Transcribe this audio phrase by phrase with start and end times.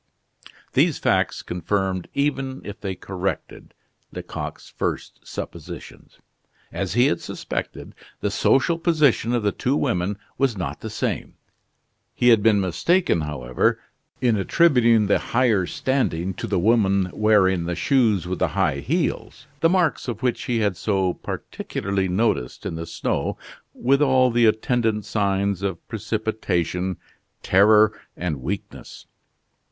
[0.73, 3.75] '"These facts confirmed even if they corrected
[4.11, 6.17] Lecoq's first suppositions.
[6.71, 11.35] As he had suspected, the social position of the two women was not the same.
[12.15, 13.79] He had been mistaken, however,
[14.21, 19.45] in attributing the higher standing to the woman wearing the shoes with the high heels,
[19.59, 23.37] the marks of which he had so particularly noticed in the snow,
[23.75, 26.97] with all the attendant signs of precipitation,
[27.43, 29.05] terror, and weakness.